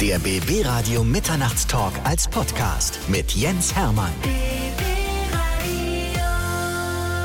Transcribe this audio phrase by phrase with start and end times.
[0.00, 4.12] Der BB Radio Mitternachtstalk als Podcast mit Jens Hermann.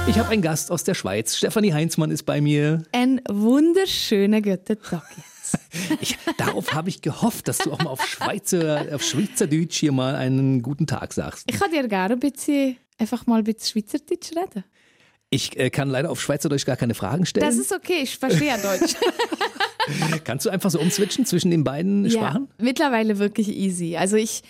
[0.07, 1.35] Ich habe einen Gast aus der Schweiz.
[1.35, 2.83] Stefanie Heinzmann ist bei mir.
[2.93, 5.27] Ein wunderschöner guten Tag jetzt.
[5.99, 10.15] Ich, darauf habe ich gehofft, dass du auch mal auf, Schweizer, auf Schweizerdeutsch hier mal
[10.15, 11.43] einen guten Tag sagst.
[11.51, 14.63] Ich kann dir gerne ein bisschen, einfach mal ein bisschen Schweizerdeutsch reden.
[15.29, 17.45] Ich äh, kann leider auf Schweizerdeutsch gar keine Fragen stellen.
[17.45, 18.95] Das ist okay, ich verstehe ja Deutsch.
[20.23, 22.47] Kannst du einfach so umswitchen zwischen den beiden Sprachen?
[22.57, 23.97] Ja, mittlerweile wirklich easy.
[23.97, 24.43] Also ich,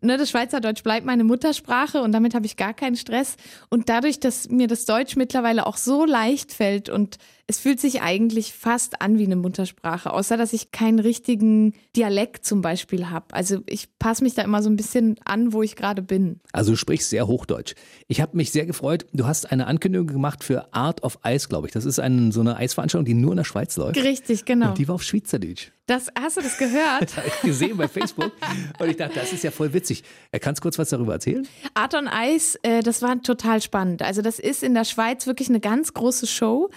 [0.00, 3.36] ne, das Schweizerdeutsch bleibt meine Muttersprache und damit habe ich gar keinen Stress.
[3.68, 7.18] Und dadurch, dass mir das Deutsch mittlerweile auch so leicht fällt und
[7.48, 12.44] es fühlt sich eigentlich fast an wie eine Muttersprache, außer dass ich keinen richtigen Dialekt
[12.44, 13.26] zum Beispiel habe.
[13.34, 16.40] Also ich passe mich da immer so ein bisschen an, wo ich gerade bin.
[16.52, 17.74] Also du sprichst sehr Hochdeutsch.
[18.08, 19.06] Ich habe mich sehr gefreut.
[19.12, 21.72] Du hast eine Ankündigung gemacht für Art of Ice, glaube ich.
[21.72, 23.96] Das ist ein, so eine Eisveranstaltung, die nur in der Schweiz läuft.
[24.02, 24.70] Richtig, genau.
[24.70, 25.70] Und die war auf Schweizerdeutsch.
[25.86, 26.76] Das, hast du das gehört?
[27.06, 28.32] Das habe ich gesehen bei Facebook.
[28.80, 30.02] Und ich dachte, das ist ja voll witzig.
[30.40, 31.46] Kannst du kurz was darüber erzählen?
[31.74, 34.02] Art on Ice, äh, das war total spannend.
[34.02, 36.70] Also das ist in der Schweiz wirklich eine ganz große Show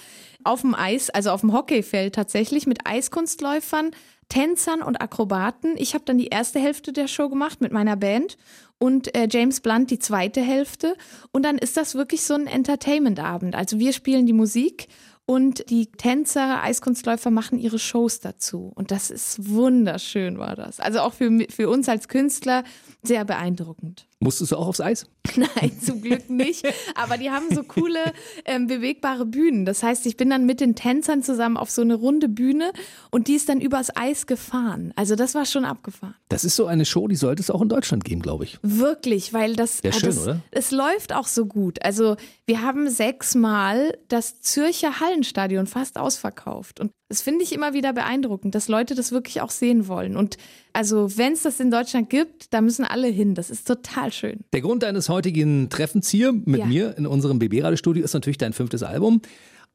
[0.43, 3.91] auf dem Eis, also auf dem Hockeyfeld tatsächlich, mit Eiskunstläufern,
[4.29, 5.75] Tänzern und Akrobaten.
[5.77, 8.37] Ich habe dann die erste Hälfte der Show gemacht mit meiner Band
[8.77, 10.95] und äh, James Blunt die zweite Hälfte.
[11.31, 13.55] Und dann ist das wirklich so ein Entertainment-Abend.
[13.55, 14.87] Also wir spielen die Musik
[15.25, 18.71] und die Tänzer, Eiskunstläufer machen ihre Shows dazu.
[18.73, 20.79] Und das ist wunderschön, war das.
[20.79, 22.63] Also auch für, für uns als Künstler
[23.03, 24.08] sehr beeindruckend.
[24.21, 25.05] Musstest du auch aufs Eis?
[25.37, 26.65] Nein, zum Glück nicht.
[26.95, 27.99] Aber die haben so coole
[28.43, 29.63] ähm, bewegbare Bühnen.
[29.65, 32.73] Das heißt, ich bin dann mit den Tänzern zusammen auf so eine runde Bühne
[33.11, 34.91] und die ist dann übers Eis gefahren.
[34.97, 36.15] Also das war schon abgefahren.
[36.27, 38.59] Das ist so eine Show, die sollte es auch in Deutschland geben, glaube ich.
[38.61, 40.41] Wirklich, weil das, Ja, schön, das oder?
[40.51, 41.81] es läuft auch so gut.
[41.83, 46.81] Also wir haben sechsmal das Zürcher Hallenstadion fast ausverkauft.
[46.81, 50.15] Und das finde ich immer wieder beeindruckend, dass Leute das wirklich auch sehen wollen.
[50.15, 50.37] Und
[50.73, 53.33] also wenn es das in Deutschland gibt, da müssen alle hin.
[53.33, 54.39] Das ist total schön.
[54.53, 56.65] Der Grund deines heutigen Treffens hier mit Ja.
[56.65, 59.21] mir in unserem BB-Radio-Studio ist natürlich dein fünftes Album.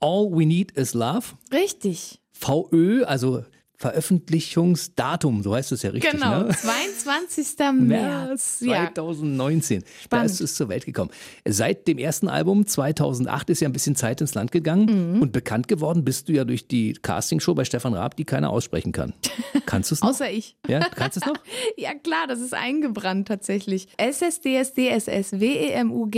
[0.01, 1.23] All We Need Is Love.
[1.53, 2.21] Richtig.
[2.33, 3.45] VÖ, also
[3.77, 6.13] Veröffentlichungsdatum, so heißt es ja richtig.
[6.13, 6.49] Genau, Ne?
[6.57, 7.47] 22.
[7.59, 8.61] März März.
[8.61, 8.85] Ja.
[8.95, 9.81] 2019.
[9.81, 10.31] Da Spannend.
[10.31, 11.11] ist es zur Welt gekommen.
[11.47, 15.23] Seit dem ersten Album 2008 ist ja ein bisschen Zeit ins Land gegangen Mhm.
[15.23, 18.93] und bekannt geworden bist du ja durch die Castingshow bei Stefan Raab, die keiner aussprechen
[18.93, 19.13] kann.
[19.67, 20.11] Kannst du es noch?
[20.11, 20.57] Außer ich.
[20.69, 21.35] ja, kannst du es noch?
[21.77, 23.89] Ja klar, das ist eingebrannt tatsächlich.
[23.99, 26.09] SSDSDSS WEMU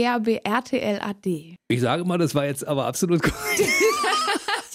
[0.45, 1.27] RTLAD.
[1.69, 3.33] Ich sage mal, das war jetzt aber absolut gut.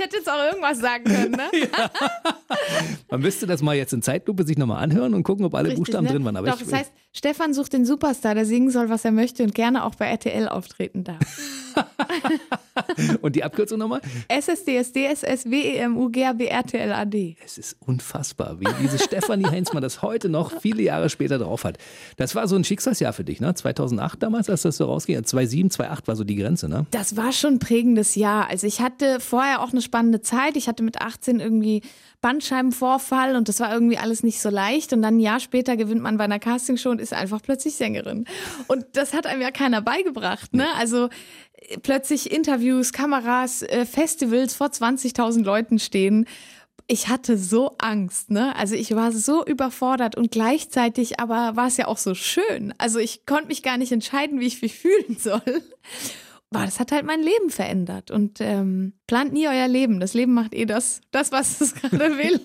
[0.01, 1.51] Ich hätte jetzt auch irgendwas sagen können, ne?
[3.11, 5.77] Man müsste das mal jetzt in Zeitlupe sich nochmal anhören und gucken, ob alle Richtig,
[5.77, 6.13] Buchstaben ne?
[6.13, 6.37] drin waren.
[6.37, 9.43] Aber Doch, ich, das heißt, Stefan sucht den Superstar, der singen soll, was er möchte
[9.43, 11.19] und gerne auch bei RTL auftreten darf.
[13.21, 14.01] und die Abkürzung nochmal?
[14.27, 17.35] SSDSDSS WEMU RTLAD.
[17.43, 21.77] Es ist unfassbar, wie diese Stefanie Heinzmann das heute noch viele Jahre später drauf hat.
[22.17, 23.53] Das war so ein Schicksalsjahr für dich, ne?
[23.53, 25.15] 2008 damals, als das so rausging.
[25.23, 26.85] 2007, 2008 war so die Grenze, ne?
[26.91, 28.49] Das war schon ein prägendes Jahr.
[28.49, 30.55] Also ich hatte vorher auch eine spannende Zeit.
[30.57, 31.81] Ich hatte mit 18 irgendwie
[32.21, 34.93] Bandscheibenvorfall und das war irgendwie alles nicht so leicht.
[34.93, 38.25] Und dann ein Jahr später gewinnt man bei einer Castingshow und ist einfach plötzlich Sängerin.
[38.67, 40.53] Und das hat einem ja keiner beigebracht.
[40.53, 40.67] Ne?
[40.77, 41.09] Also
[41.55, 46.27] äh, plötzlich Interviews, Kameras, äh, Festivals vor 20.000 Leuten stehen.
[46.85, 48.55] Ich hatte so Angst, ne?
[48.55, 52.71] Also ich war so überfordert und gleichzeitig aber war es ja auch so schön.
[52.77, 55.41] Also ich konnte mich gar nicht entscheiden, wie ich mich fühlen soll.
[56.51, 58.11] Boah, das hat halt mein Leben verändert.
[58.11, 59.99] Und ähm, plant nie euer Leben.
[59.99, 62.39] Das Leben macht eh das, das was es gerade will.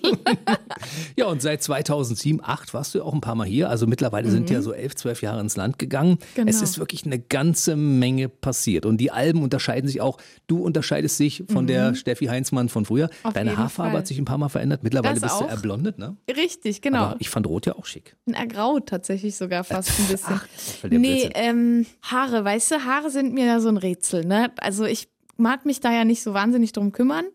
[1.15, 3.69] Ja, und seit 2007, 2008 warst du auch ein paar Mal hier.
[3.69, 6.11] Also mittlerweile sind ja so elf, zwölf Jahre ins Land gegangen.
[6.11, 6.17] Mhm.
[6.35, 6.49] Genau.
[6.49, 8.85] Es ist wirklich eine ganze Menge passiert.
[8.85, 10.17] Und die Alben unterscheiden sich auch.
[10.47, 13.05] Du unterscheidest dich von der Steffi Heinzmann von früher.
[13.05, 13.27] Mhm.
[13.27, 13.99] Auf Deine Haarfarbe Fall.
[13.99, 14.83] hat sich ein paar Mal verändert.
[14.83, 15.49] Mittlerweile Das bist du auch.
[15.49, 16.17] erblondet, ne?
[16.29, 16.97] Richtig, genau.
[16.97, 18.17] Aber ich fand Rot ja auch schick.
[18.29, 20.41] Ergraut tatsächlich sogar fast ein bisschen.
[20.83, 24.25] der nee, ähm, Haare, weißt du, Haare sind mir ja so ein Rätsel.
[24.25, 24.51] Ne?
[24.57, 25.07] Also ich
[25.37, 27.25] mag mich da ja nicht so wahnsinnig drum kümmern.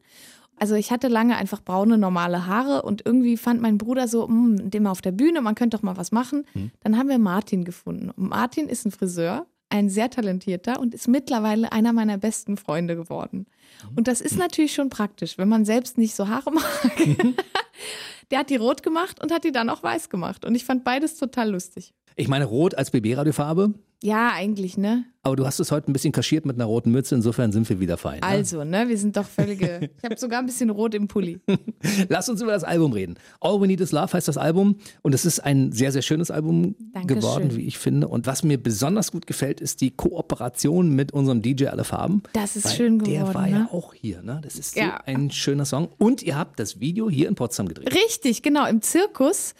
[0.56, 4.70] Also ich hatte lange einfach braune, normale Haare und irgendwie fand mein Bruder so, "Hm,
[4.70, 6.44] dem auf der Bühne, man könnte doch mal was machen.
[6.52, 6.70] Hm.
[6.80, 8.10] Dann haben wir Martin gefunden.
[8.10, 12.94] Und Martin ist ein Friseur, ein sehr talentierter und ist mittlerweile einer meiner besten Freunde
[12.94, 13.46] geworden.
[13.80, 13.96] Hm.
[13.96, 16.64] Und das ist natürlich schon praktisch, wenn man selbst nicht so Haare mag.
[18.30, 20.44] Der hat die rot gemacht und hat die dann auch weiß gemacht.
[20.44, 21.92] Und ich fand beides total lustig.
[22.16, 23.74] Ich meine, Rot als BB-Radiofarbe.
[24.04, 25.04] Ja, eigentlich, ne?
[25.22, 27.14] Aber du hast es heute ein bisschen kaschiert mit einer roten Mütze.
[27.14, 28.18] Insofern sind wir wieder fein.
[28.18, 28.26] ne?
[28.26, 28.88] Also, ne?
[28.88, 29.88] Wir sind doch völlige.
[29.98, 31.38] Ich habe sogar ein bisschen rot im Pulli.
[32.08, 33.14] Lass uns über das Album reden.
[33.40, 36.32] All We Need Is Love heißt das Album und es ist ein sehr, sehr schönes
[36.32, 37.20] Album Dankeschön.
[37.20, 38.08] geworden, wie ich finde.
[38.08, 42.24] Und was mir besonders gut gefällt, ist die Kooperation mit unserem DJ Alle Farben.
[42.32, 43.68] Das ist schön Der geworden, war ja ne?
[43.70, 44.22] auch hier.
[44.22, 44.40] Ne?
[44.42, 45.00] Das ist so Ja.
[45.06, 45.88] ein schöner Song.
[45.98, 47.94] Und ihr habt das Video hier in Potsdam gedreht.
[47.94, 49.54] Richtig, genau, im Zirkus.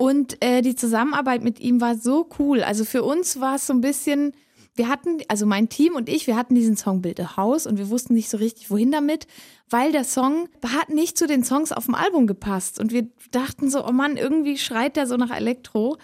[0.00, 2.62] Und äh, die Zusammenarbeit mit ihm war so cool.
[2.62, 4.32] Also für uns war es so ein bisschen,
[4.74, 7.76] wir hatten, also mein Team und ich, wir hatten diesen Song Build a House und
[7.76, 9.26] wir wussten nicht so richtig, wohin damit,
[9.68, 12.80] weil der Song hat nicht zu den Songs auf dem Album gepasst.
[12.80, 15.98] Und wir dachten so, oh Mann, irgendwie schreit der so nach Elektro.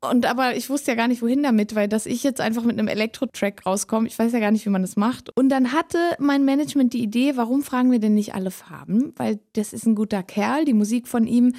[0.00, 2.76] Und aber ich wusste ja gar nicht, wohin damit, weil dass ich jetzt einfach mit
[2.76, 5.30] einem Elektro-Track rauskomme, ich weiß ja gar nicht, wie man das macht.
[5.36, 9.12] Und dann hatte mein Management die Idee, warum fragen wir denn nicht alle Farben?
[9.14, 11.54] Weil das ist ein guter Kerl, die Musik von ihm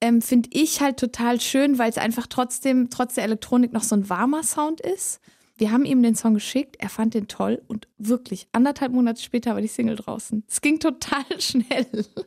[0.00, 3.96] ähm, finde ich halt total schön, weil es einfach trotzdem, trotz der Elektronik noch so
[3.96, 5.20] ein warmer Sound ist.
[5.58, 9.54] Wir haben ihm den Song geschickt, er fand den toll und wirklich anderthalb Monate später
[9.54, 10.44] war die Single draußen.
[10.48, 11.86] Es ging total schnell.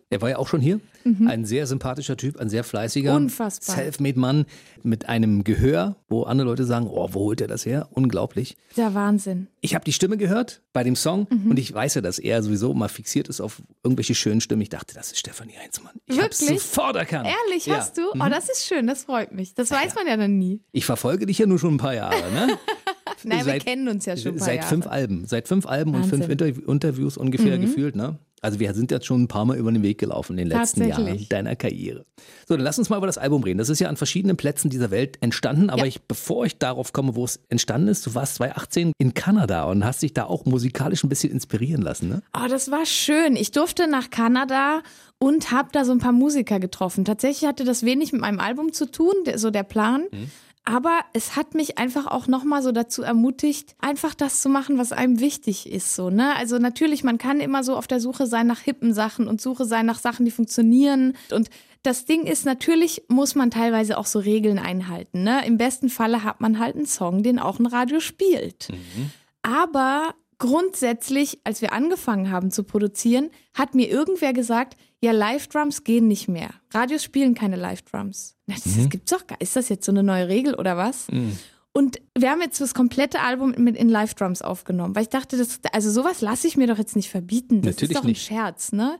[0.10, 0.82] Er war ja auch schon hier.
[1.06, 1.28] Mhm.
[1.28, 3.76] Ein sehr sympathischer Typ, ein sehr fleißiger, Unfassbar.
[3.76, 4.46] Selfmade-Mann
[4.84, 7.88] mit einem Gehör, wo andere Leute sagen, oh, wo holt er das her?
[7.92, 8.58] Unglaublich.
[8.78, 9.48] Der Wahnsinn.
[9.62, 11.52] Ich habe die Stimme gehört bei dem Song mhm.
[11.52, 14.62] und ich weiß ja, dass er sowieso mal fixiert ist auf irgendwelche schönen Stimmen.
[14.62, 15.94] Ich dachte, das ist Stefanie Heinzmann.
[16.06, 17.28] Ich habe sofort erkannt.
[17.28, 17.78] Ehrlich, ja.
[17.78, 18.02] hast du?
[18.12, 18.30] Oh, mhm.
[18.30, 19.54] das ist schön, das freut mich.
[19.54, 20.62] Das weiß man ja dann nie.
[20.74, 22.58] Ich verfolge dich ja nur schon ein paar Jahre, ne?
[23.24, 24.68] Nein, seit, wir kennen uns ja schon Seit Jahre.
[24.68, 26.22] fünf Alben, seit fünf Alben Wahnsinn.
[26.22, 27.62] und fünf Interv Interviews ungefähr mhm.
[27.62, 28.18] gefühlt, ne?
[28.44, 30.88] Also wir sind jetzt schon ein paar Mal über den Weg gelaufen in den letzten
[30.88, 32.08] Jahren deiner Karriere.
[32.48, 33.60] So, dann lass uns mal über das Album reden.
[33.60, 35.86] Das ist ja an verschiedenen Plätzen dieser Welt entstanden, aber ja.
[35.86, 39.86] ich, bevor ich darauf komme, wo es entstanden ist, du warst 2018 in Kanada und
[39.86, 42.24] hast dich da auch musikalisch ein bisschen inspirieren lassen, ne?
[42.36, 43.36] Oh, das war schön.
[43.36, 44.82] Ich durfte nach Kanada
[45.20, 47.06] und habe da so ein paar Musiker getroffen.
[47.06, 50.06] Tatsächlich hatte das wenig mit meinem Album zu tun, so der Plan.
[50.12, 50.32] Mhm.
[50.64, 54.92] Aber es hat mich einfach auch nochmal so dazu ermutigt, einfach das zu machen, was
[54.92, 55.96] einem wichtig ist.
[55.96, 56.36] So, ne?
[56.36, 59.66] Also natürlich, man kann immer so auf der Suche sein nach hippen Sachen und Suche
[59.66, 61.14] sein nach Sachen, die funktionieren.
[61.32, 61.50] Und
[61.82, 65.24] das Ding ist, natürlich muss man teilweise auch so Regeln einhalten.
[65.24, 65.46] Ne?
[65.48, 68.70] Im besten Falle hat man halt einen Song, den auch ein Radio spielt.
[68.70, 69.12] Mhm.
[69.42, 76.08] Aber grundsätzlich, als wir angefangen haben zu produzieren, hat mir irgendwer gesagt, ja, Live-Drums gehen
[76.08, 76.52] nicht mehr.
[76.72, 78.36] Radios spielen keine Live-Drums.
[78.46, 78.78] Das, mhm.
[78.78, 81.08] das gibt's doch gar Ist das jetzt so eine neue Regel oder was?
[81.12, 81.38] Mhm.
[81.74, 85.60] Und wir haben jetzt das komplette Album mit in Live-Drums aufgenommen, weil ich dachte, das,
[85.72, 87.62] also sowas lasse ich mir doch jetzt nicht verbieten.
[87.62, 88.24] Das Natürlich ist doch ein nicht.
[88.24, 89.00] Scherz, ne?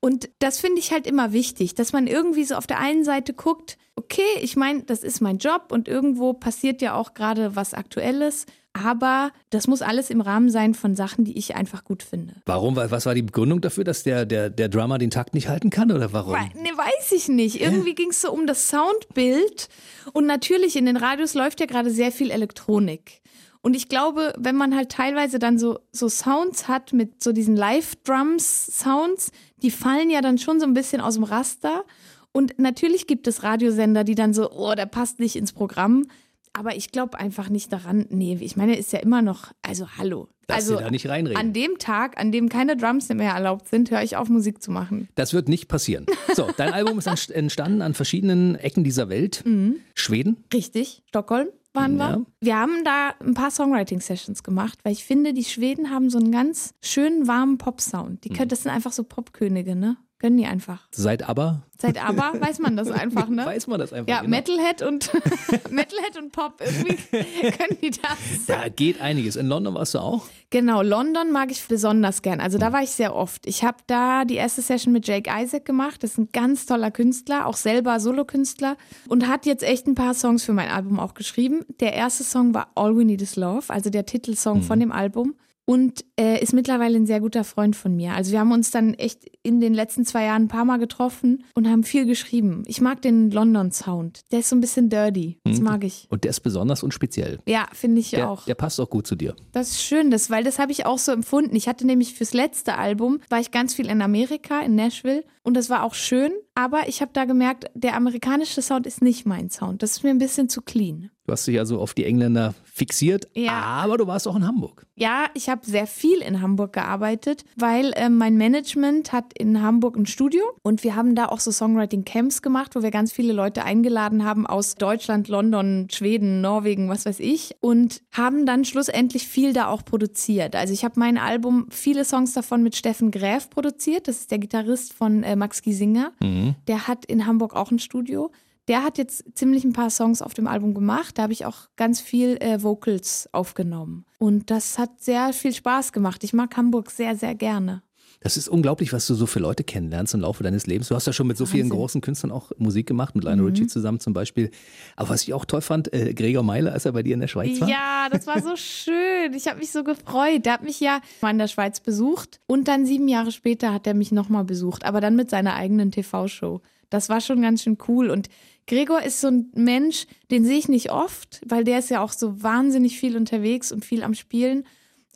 [0.00, 3.34] Und das finde ich halt immer wichtig, dass man irgendwie so auf der einen Seite
[3.34, 7.74] guckt, okay, ich meine, das ist mein Job und irgendwo passiert ja auch gerade was
[7.74, 8.46] Aktuelles.
[8.74, 12.34] Aber das muss alles im Rahmen sein von Sachen, die ich einfach gut finde.
[12.46, 12.76] Warum?
[12.76, 15.90] Was war die Begründung dafür, dass der, der, der Drummer den Takt nicht halten kann
[15.90, 16.34] oder warum?
[16.34, 17.60] Ne, weiß ich nicht.
[17.60, 19.68] Irgendwie ging es so um das Soundbild.
[20.12, 23.20] Und natürlich, in den Radios läuft ja gerade sehr viel Elektronik.
[23.60, 27.56] Und ich glaube, wenn man halt teilweise dann so, so Sounds hat mit so diesen
[27.56, 29.32] Live-Drums-Sounds,
[29.62, 31.84] die fallen ja dann schon so ein bisschen aus dem Raster.
[32.32, 36.06] Und natürlich gibt es Radiosender, die dann so, oh, der passt nicht ins Programm.
[36.52, 38.06] Aber ich glaube einfach nicht daran.
[38.10, 40.28] Nee, ich meine, ist ja immer noch, also hallo.
[40.46, 41.38] Dass also da nicht reinreden.
[41.38, 44.70] an dem Tag, an dem keine Drums mehr erlaubt sind, höre ich auf, Musik zu
[44.70, 45.08] machen.
[45.14, 46.06] Das wird nicht passieren.
[46.34, 49.42] So, dein Album ist entstanden an verschiedenen Ecken dieser Welt.
[49.44, 49.76] Mhm.
[49.94, 50.44] Schweden.
[50.52, 52.16] Richtig, Stockholm waren ja.
[52.16, 52.26] wir.
[52.40, 56.32] Wir haben da ein paar Songwriting-Sessions gemacht, weil ich finde, die Schweden haben so einen
[56.32, 58.24] ganz schönen, warmen Pop-Sound.
[58.24, 58.50] Die können, mhm.
[58.50, 59.96] das sind einfach so Popkönige, ne?
[60.20, 60.88] Gönnen die einfach.
[60.90, 61.62] Seit aber?
[61.80, 63.46] Seit aber weiß man das einfach, ne?
[63.46, 64.08] Weiß man das einfach.
[64.08, 64.30] Ja, genau.
[64.30, 65.12] Metalhead und
[65.70, 66.96] Metalhead und Pop, irgendwie
[67.52, 68.46] können die das.
[68.48, 69.36] Da geht einiges.
[69.36, 70.26] In London warst du auch?
[70.50, 72.40] Genau, London mag ich besonders gern.
[72.40, 73.46] Also da war ich sehr oft.
[73.46, 76.02] Ich habe da die erste Session mit Jake Isaac gemacht.
[76.02, 78.76] Das ist ein ganz toller Künstler, auch selber Solokünstler
[79.08, 81.64] und hat jetzt echt ein paar Songs für mein Album auch geschrieben.
[81.78, 84.62] Der erste Song war All We Need Is Love, also der Titelsong mhm.
[84.62, 85.34] von dem Album
[85.68, 88.14] und äh, ist mittlerweile ein sehr guter Freund von mir.
[88.14, 91.44] Also wir haben uns dann echt in den letzten zwei Jahren ein paar Mal getroffen
[91.54, 92.62] und haben viel geschrieben.
[92.66, 94.20] Ich mag den London Sound.
[94.30, 95.38] Der ist so ein bisschen dirty.
[95.44, 95.64] Das mhm.
[95.64, 96.06] mag ich.
[96.10, 97.38] Und der ist besonders und speziell.
[97.46, 98.44] Ja, finde ich der, auch.
[98.44, 99.34] Der passt auch gut zu dir.
[99.52, 101.56] Das ist schön, das, weil das habe ich auch so empfunden.
[101.56, 105.24] Ich hatte nämlich fürs letzte Album, war ich ganz viel in Amerika, in Nashville.
[105.42, 106.32] Und das war auch schön.
[106.54, 109.82] Aber ich habe da gemerkt, der amerikanische Sound ist nicht mein Sound.
[109.82, 111.10] Das ist mir ein bisschen zu clean.
[111.28, 113.52] Du hast dich also auf die Engländer fixiert, ja.
[113.52, 114.86] aber du warst auch in Hamburg.
[114.96, 119.96] Ja, ich habe sehr viel in Hamburg gearbeitet, weil äh, mein Management hat in Hamburg
[119.96, 123.62] ein Studio und wir haben da auch so Songwriting-Camps gemacht, wo wir ganz viele Leute
[123.62, 129.52] eingeladen haben aus Deutschland, London, Schweden, Norwegen, was weiß ich und haben dann schlussendlich viel
[129.52, 130.56] da auch produziert.
[130.56, 134.38] Also ich habe mein Album, viele Songs davon mit Steffen Gräf produziert, das ist der
[134.38, 136.12] Gitarrist von äh, Max Giesinger.
[136.22, 136.54] Mhm.
[136.68, 138.30] Der hat in Hamburg auch ein Studio
[138.68, 141.18] der hat jetzt ziemlich ein paar Songs auf dem Album gemacht.
[141.18, 144.04] Da habe ich auch ganz viel äh, Vocals aufgenommen.
[144.18, 146.22] Und das hat sehr viel Spaß gemacht.
[146.22, 147.82] Ich mag Hamburg sehr, sehr gerne.
[148.20, 150.88] Das ist unglaublich, was du so für Leute kennenlernst im Laufe deines Lebens.
[150.88, 151.78] Du hast ja schon mit so vielen Wahnsinn.
[151.78, 153.50] großen Künstlern auch Musik gemacht, mit Lionel mhm.
[153.50, 154.50] Richie zusammen zum Beispiel.
[154.96, 157.28] Aber was ich auch toll fand, äh, Gregor Meile, als er bei dir in der
[157.28, 157.68] Schweiz war.
[157.68, 159.32] Ja, das war so schön.
[159.34, 160.46] Ich habe mich so gefreut.
[160.46, 163.86] Der hat mich ja mal in der Schweiz besucht und dann sieben Jahre später hat
[163.86, 166.60] er mich nochmal besucht, aber dann mit seiner eigenen TV-Show.
[166.90, 168.10] Das war schon ganz schön cool.
[168.10, 168.28] Und
[168.66, 172.12] Gregor ist so ein Mensch, den sehe ich nicht oft, weil der ist ja auch
[172.12, 174.64] so wahnsinnig viel unterwegs und viel am Spielen.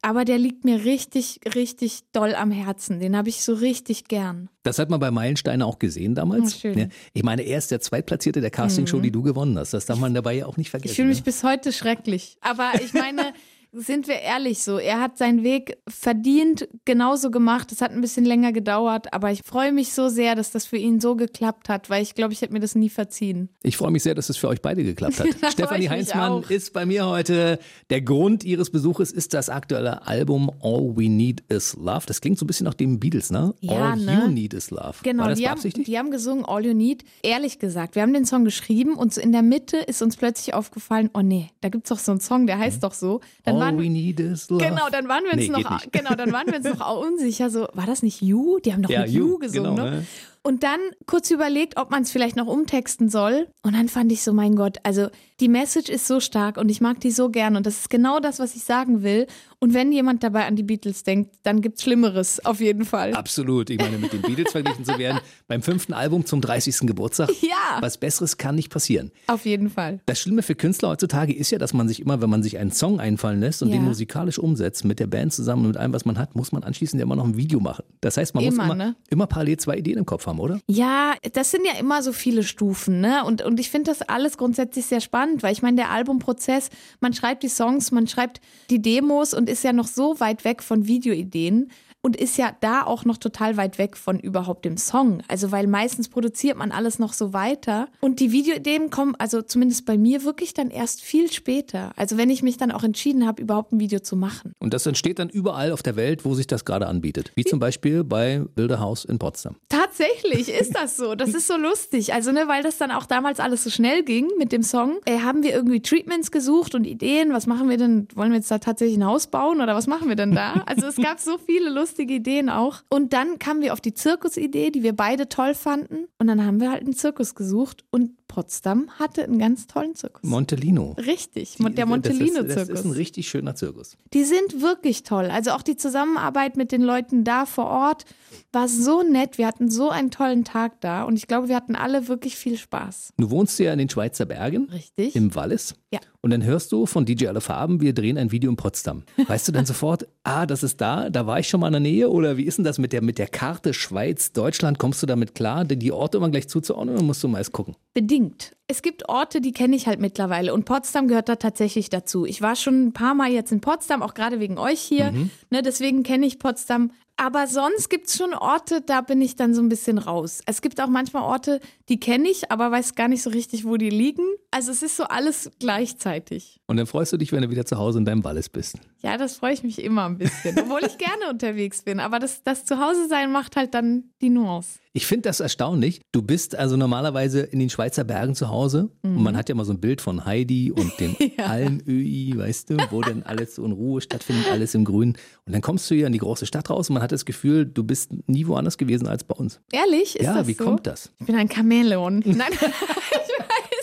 [0.05, 2.99] Aber der liegt mir richtig, richtig doll am Herzen.
[2.99, 4.49] Den habe ich so richtig gern.
[4.65, 6.65] Das hat man bei Meilensteine auch gesehen damals.
[6.65, 9.03] Oh, ja, ich meine, er ist der Zweitplatzierte der Castingshow, mhm.
[9.03, 9.75] die du gewonnen hast.
[9.75, 10.91] Das darf man dabei ja auch nicht vergessen.
[10.91, 11.25] Ich fühle mich ne?
[11.25, 12.37] bis heute schrecklich.
[12.41, 13.33] Aber ich meine,
[13.73, 17.73] sind wir ehrlich so, er hat seinen Weg verdient, genauso gemacht.
[17.73, 20.77] Es hat ein bisschen länger gedauert, aber ich freue mich so sehr, dass das für
[20.77, 23.49] ihn so geklappt hat, weil ich glaube, ich hätte mir das nie verziehen.
[23.63, 25.29] Ich freue mich sehr, dass es für euch beide geklappt hat.
[25.53, 27.59] Stefanie Heinzmann ist bei mir heute.
[27.89, 32.03] Der Grund ihres Besuches ist das aktuelle Album All We Need Is Love.
[32.07, 33.55] Das klingt so ein bisschen nach dem Beatles, ne?
[33.61, 34.21] Ja, All ne?
[34.23, 34.97] You Need Is Love.
[35.03, 37.05] Genau, War das die, haben, die haben gesungen All You Need.
[37.23, 40.53] Ehrlich gesagt, wir haben den Song geschrieben und so in der Mitte ist uns plötzlich
[40.53, 42.81] aufgefallen, oh nee, da gibt es doch so einen Song, der heißt mhm.
[42.81, 43.21] doch so.
[43.45, 44.65] Dann All waren, We Need Is Love.
[44.65, 47.51] Genau, dann waren wir uns nee, noch, genau, dann waren wir uns noch unsicher.
[47.51, 48.59] So, war das nicht You?
[48.61, 50.07] Die haben doch ja, mit You, you gesungen, genau, ne?
[50.45, 53.47] Und dann kurz überlegt, ob man es vielleicht noch umtexten soll.
[53.63, 55.09] Und dann fand ich so, mein Gott, also
[55.39, 57.57] die Message ist so stark und ich mag die so gern.
[57.57, 59.27] Und das ist genau das, was ich sagen will.
[59.59, 63.15] Und wenn jemand dabei an die Beatles denkt, dann gibt es Schlimmeres, auf jeden Fall.
[63.15, 63.71] Absolut.
[63.71, 66.81] Ich meine, mit den Beatles verglichen zu werden, beim fünften Album zum 30.
[66.81, 67.79] Geburtstag, ja.
[67.81, 69.13] was Besseres kann nicht passieren.
[69.29, 70.01] Auf jeden Fall.
[70.07, 72.73] Das Schlimme für Künstler heutzutage ist ja, dass man sich immer, wenn man sich einen
[72.73, 73.77] Song einfallen lässt und ja.
[73.77, 76.65] den musikalisch umsetzt, mit der Band zusammen und mit allem, was man hat, muss man
[76.65, 77.85] anschließend ja immer noch ein Video machen.
[78.01, 78.97] Das heißt, man immer, muss immer, ne?
[79.11, 80.61] immer parallel zwei Ideen im Kopf haben, oder?
[80.69, 83.25] Ja, das sind ja immer so viele Stufen, ne?
[83.25, 86.71] Und, und ich finde das alles grundsätzlich sehr spannend, weil ich meine, der Albumprozess,
[87.01, 90.63] man schreibt die Songs, man schreibt die Demos und ist ja noch so weit weg
[90.63, 91.71] von Videoideen
[92.03, 95.23] und ist ja da auch noch total weit weg von überhaupt dem Song.
[95.29, 99.87] Also weil meistens produziert man alles noch so weiter und die Videoideen kommen, also zumindest
[99.87, 101.93] bei mir wirklich dann erst viel später.
[101.97, 104.53] Also wenn ich mich dann auch entschieden habe, überhaupt ein Video zu machen.
[104.59, 107.33] Und das entsteht dann überall auf der Welt, wo sich das gerade anbietet.
[107.37, 109.57] Wie zum Beispiel bei Bilderhaus in Potsdam.
[109.93, 111.15] Tatsächlich ist das so.
[111.15, 112.15] Das ist so lustig.
[112.15, 115.19] Also ne, weil das dann auch damals alles so schnell ging mit dem Song, äh,
[115.21, 117.33] haben wir irgendwie Treatments gesucht und Ideen.
[117.33, 118.09] Was machen wir denn?
[118.15, 120.65] Wollen wir jetzt da tatsächlich ein Haus bauen oder was machen wir denn da?
[120.67, 122.83] Also es gab so viele lustige Ideen auch.
[122.89, 126.07] Und dann kamen wir auf die Zirkusidee, die wir beide toll fanden.
[126.19, 130.23] Und dann haben wir halt einen Zirkus gesucht und Potsdam hatte einen ganz tollen Zirkus.
[130.23, 130.97] Montelino.
[130.97, 132.55] Richtig, die, der Montelino-Zirkus.
[132.55, 133.99] Das, das, ist ein richtig schöner Zirkus.
[134.15, 135.27] Die sind wirklich toll.
[135.31, 138.07] Also auch die Zusammenarbeit mit den Leuten da vor Ort
[138.51, 139.37] war so nett.
[139.37, 142.57] Wir hatten so einen tollen Tag da und ich glaube, wir hatten alle wirklich viel
[142.57, 143.13] Spaß.
[143.19, 144.71] Du wohnst ja in den Schweizer Bergen.
[144.73, 145.15] Richtig.
[145.15, 145.75] Im Wallis.
[145.93, 146.01] Ja.
[146.25, 149.03] Und dann hörst du von DJ Alle Farben, wir drehen ein Video in Potsdam.
[149.27, 151.81] Weißt du dann sofort, ah, das ist da, da war ich schon mal in der
[151.81, 152.09] Nähe?
[152.11, 154.79] Oder wie ist denn das mit der, mit der Karte Schweiz, Deutschland?
[154.79, 157.75] Kommst du damit klar, denn die Orte immer gleich zuzuordnen oder musst du meist gucken?
[157.93, 158.55] Bedingt.
[158.69, 162.25] Es gibt Orte, die kenne ich halt mittlerweile und Potsdam gehört da tatsächlich dazu.
[162.25, 165.11] Ich war schon ein paar Mal jetzt in Potsdam, auch gerade wegen euch hier.
[165.11, 165.31] Mhm.
[165.51, 166.93] Ne, deswegen kenne ich Potsdam.
[167.23, 170.41] Aber sonst gibt es schon Orte, da bin ich dann so ein bisschen raus.
[170.47, 173.77] Es gibt auch manchmal Orte, die kenne ich, aber weiß gar nicht so richtig, wo
[173.77, 174.25] die liegen.
[174.51, 176.59] Also es ist so alles gleichzeitig.
[176.67, 178.79] Und dann freust du dich, wenn du wieder zu Hause in deinem Wallis bist.
[179.03, 181.99] Ja, das freue ich mich immer ein bisschen, obwohl ich gerne unterwegs bin.
[181.99, 184.79] Aber das, das Zuhause-Sein macht halt dann die Nuance.
[184.93, 186.03] Ich finde das erstaunlich.
[186.13, 189.17] Du bist also normalerweise in den Schweizer Bergen zu Hause mhm.
[189.17, 191.47] und man hat ja mal so ein Bild von Heidi und den ja.
[191.47, 195.17] Almöhi, weißt du, wo dann alles so in Ruhe stattfindet, alles im Grün.
[195.47, 197.67] Und dann kommst du hier in die große Stadt raus und man hat das Gefühl,
[197.67, 199.61] du bist nie woanders gewesen als bei uns.
[199.73, 200.15] Ehrlich?
[200.15, 200.63] Ist ja, das wie so?
[200.63, 201.11] kommt das?
[201.19, 202.19] Ich bin ein Chamäleon.
[202.25, 202.61] Nein, ich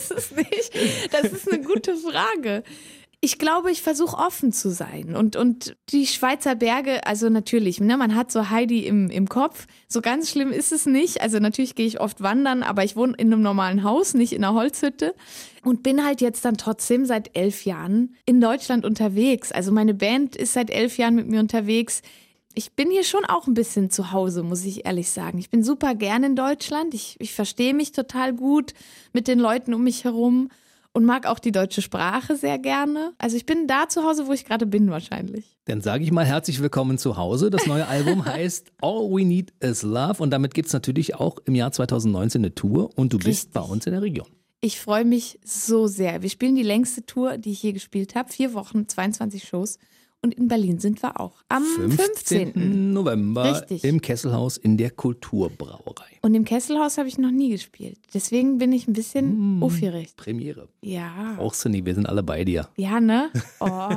[0.05, 1.11] weiß es nicht.
[1.11, 2.63] Das ist eine gute Frage.
[3.21, 5.13] Ich glaube, ich versuche offen zu sein.
[5.13, 9.67] Und, und die Schweizer Berge, also natürlich, ne, man hat so Heidi im, im Kopf.
[9.89, 11.19] So ganz schlimm ist es nicht.
[11.19, 14.45] Also natürlich gehe ich oft wandern, aber ich wohne in einem normalen Haus, nicht in
[14.45, 15.15] einer Holzhütte.
[15.65, 19.51] Und bin halt jetzt dann trotzdem seit elf Jahren in Deutschland unterwegs.
[19.51, 22.01] Also meine Band ist seit elf Jahren mit mir unterwegs.
[22.55, 25.39] Ich bin hier schon auch ein bisschen zu Hause, muss ich ehrlich sagen.
[25.39, 26.93] Ich bin super gern in Deutschland.
[26.93, 28.73] Ich, ich verstehe mich total gut
[29.11, 30.49] mit den Leuten um mich herum
[30.93, 33.13] und mag auch die deutsche Sprache sehr gerne.
[33.17, 35.58] Also ich bin da zu Hause, wo ich gerade bin wahrscheinlich.
[35.65, 37.50] Dann sage ich mal herzlich willkommen zu Hause.
[37.50, 41.38] Das neue Album heißt All We Need Is Love und damit gibt es natürlich auch
[41.46, 43.31] im Jahr 2019 eine Tour und du Richtig.
[43.31, 44.27] bist bei uns in der Region.
[44.62, 46.22] Ich freue mich so sehr.
[46.22, 48.29] Wir spielen die längste Tour, die ich je gespielt habe.
[48.31, 49.77] Vier Wochen, 22 Shows.
[50.21, 51.43] Und in Berlin sind wir auch.
[51.47, 52.53] Am 15.
[52.53, 52.91] 15.
[52.91, 53.85] November Richtig.
[53.85, 56.19] im Kesselhaus in der Kulturbrauerei.
[56.21, 57.97] Und im Kesselhaus habe ich noch nie gespielt.
[58.13, 60.17] Deswegen bin ich ein bisschen mmh, aufgeregt.
[60.17, 60.67] Premiere.
[60.81, 61.35] Ja.
[61.38, 62.67] Brauchst du nie, wir sind alle bei dir.
[62.75, 63.29] Ja, ne?
[63.61, 63.89] Oh.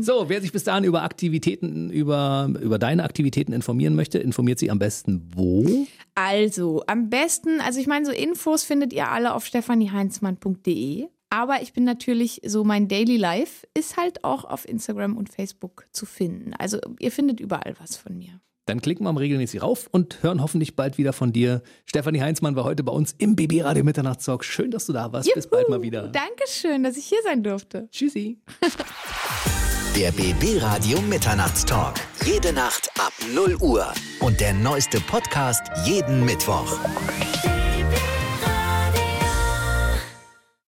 [0.00, 4.70] so, wer sich bis dahin über Aktivitäten, über, über deine Aktivitäten informieren möchte, informiert sich
[4.70, 5.86] am besten wo?
[6.14, 11.08] Also, am besten, also ich meine, so Infos findet ihr alle auf stefanieheinzmann.de.
[11.30, 15.86] Aber ich bin natürlich so, mein Daily Life ist halt auch auf Instagram und Facebook
[15.92, 16.54] zu finden.
[16.54, 18.40] Also ihr findet überall was von mir.
[18.66, 21.62] Dann klicken wir mal regelmäßig rauf und hören hoffentlich bald wieder von dir.
[21.84, 24.44] Stefanie Heinzmann war heute bei uns im BB Radio Mitternachtstalk.
[24.44, 25.28] Schön, dass du da warst.
[25.28, 26.08] Juhu, Bis bald mal wieder.
[26.08, 27.88] Dankeschön, dass ich hier sein durfte.
[27.90, 28.40] Tschüssi.
[29.96, 31.94] Der BB Radio Mitternachtstalk.
[32.24, 33.86] Jede Nacht ab 0 Uhr.
[34.20, 36.78] Und der neueste Podcast jeden Mittwoch.